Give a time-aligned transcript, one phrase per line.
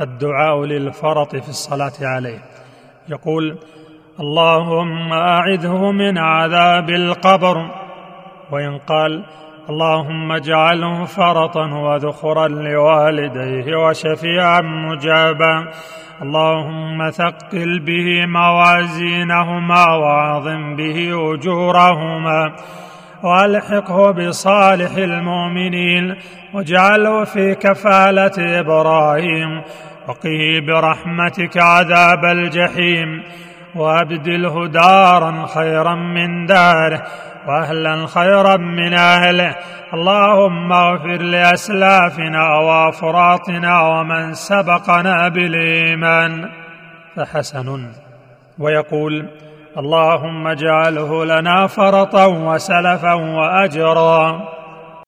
[0.00, 2.38] الدعاء للفرط في الصلاة عليه.
[3.08, 3.58] يقول
[4.20, 7.70] اللهم أعذه من عذاب القبر.
[8.52, 9.24] وإن قال
[9.68, 15.70] اللهم اجعله فرطا وذخرا لوالديه وشفيعا مجابا.
[16.22, 22.52] اللهم ثقل به موازينهما وأعظم به أجورهما.
[23.24, 26.16] والحقه بصالح المؤمنين
[26.54, 29.62] واجعله في كفالة إبراهيم
[30.08, 33.22] وقه برحمتك عذاب الجحيم
[33.74, 37.02] وأبدله دارا خيرا من داره
[37.48, 39.56] وأهلا خيرا من أهله.
[39.94, 46.50] اللهم اغفر لأسلافنا وأفراطنا ومن سبقنا بالإيمان.
[47.16, 47.88] فحسن
[48.58, 49.28] ويقول
[49.78, 54.53] اللهم اجعله لنا فرطا وسلفا واجرا.